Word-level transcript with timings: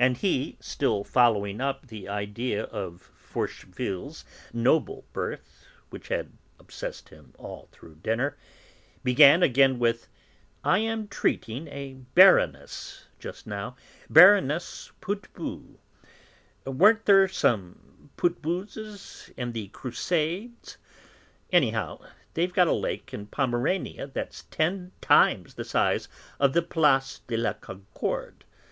And 0.00 0.16
he, 0.16 0.56
still 0.58 1.04
following 1.04 1.60
up 1.60 1.86
the 1.86 2.08
idea 2.08 2.64
of 2.64 3.12
Forcheville's 3.14 4.24
noble 4.52 5.04
birth, 5.12 5.64
which 5.90 6.08
had 6.08 6.32
obsessed 6.58 7.10
him 7.10 7.34
all 7.38 7.68
through 7.70 7.94
dinner, 8.02 8.36
began 9.04 9.44
again 9.44 9.78
with: 9.78 10.08
"I 10.64 10.78
am 10.78 11.06
treating 11.06 11.68
a 11.68 11.92
Baroness 12.16 13.04
just 13.20 13.46
now, 13.46 13.76
Baroness 14.08 14.90
Putbus; 15.00 15.78
weren't 16.66 17.04
there 17.06 17.28
some 17.28 18.10
Putbuses 18.16 19.30
in 19.36 19.52
the 19.52 19.68
Crusades? 19.68 20.78
Anyhow 21.52 22.00
they've 22.34 22.52
got 22.52 22.66
a 22.66 22.72
lake 22.72 23.14
in 23.14 23.28
Pomerania 23.28 24.08
that's 24.08 24.42
ten 24.50 24.90
times 25.00 25.54
the 25.54 25.62
size 25.64 26.08
of 26.40 26.54
the 26.54 26.62
Place 26.62 27.20
de 27.28 27.36
la 27.36 27.52
Concorde. 27.52 28.42